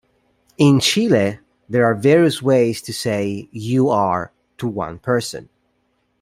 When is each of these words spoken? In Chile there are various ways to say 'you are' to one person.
In 0.57 0.79
Chile 0.79 1.37
there 1.69 1.85
are 1.85 1.93
various 1.93 2.41
ways 2.41 2.81
to 2.81 2.91
say 2.91 3.47
'you 3.51 3.89
are' 3.89 4.31
to 4.57 4.67
one 4.67 4.97
person. 4.97 5.47